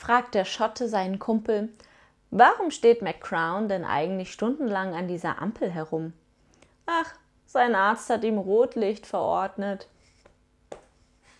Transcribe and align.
fragt 0.00 0.34
der 0.34 0.46
Schotte 0.46 0.88
seinen 0.88 1.18
Kumpel, 1.18 1.68
warum 2.30 2.70
steht 2.70 3.02
McCrown 3.02 3.68
denn 3.68 3.84
eigentlich 3.84 4.32
stundenlang 4.32 4.94
an 4.94 5.08
dieser 5.08 5.42
Ampel 5.42 5.70
herum? 5.70 6.14
Ach, 6.86 7.12
sein 7.44 7.74
Arzt 7.74 8.08
hat 8.08 8.24
ihm 8.24 8.38
Rotlicht 8.38 9.04
verordnet. 9.04 9.88